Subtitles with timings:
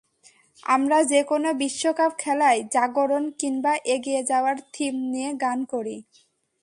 [0.63, 5.95] আমরা যেকোনো বিশ্বকাপ খেলায় জাগরণ কিংবা এগিয়ে যাওয়ার থিম নিয়ে গান করি।